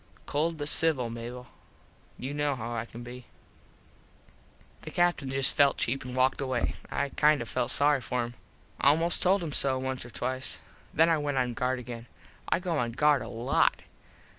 [0.25, 1.45] Cold but civil, Mable.
[2.17, 3.27] You kno how I can be.
[4.81, 6.75] The Captin just felt cheap an walked away.
[6.89, 8.33] I kind of felt sorry for him.
[8.79, 10.59] Almost told him so once or twice.
[10.91, 12.07] Then I went on guard again.
[12.49, 13.83] I go on guard a lot.